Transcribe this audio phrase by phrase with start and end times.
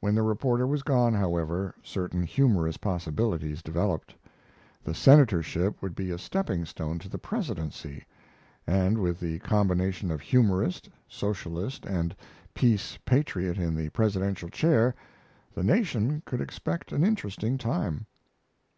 [0.00, 4.14] When the reporter was gone, however, certain humorous possibilities developed.
[4.84, 8.04] The Senatorship would be a stepping stone to the Presidency,
[8.66, 12.14] and with the combination of humorist, socialist, and
[12.52, 14.94] peace patriot in the Presidential chair
[15.54, 18.04] the nation could expect an interesting time.